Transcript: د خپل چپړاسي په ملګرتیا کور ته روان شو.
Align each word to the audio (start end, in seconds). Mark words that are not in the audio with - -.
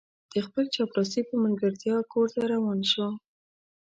د 0.33 0.35
خپل 0.45 0.65
چپړاسي 0.75 1.21
په 1.29 1.35
ملګرتیا 1.43 1.97
کور 2.11 2.27
ته 2.35 2.41
روان 2.53 2.79
شو. 2.91 3.07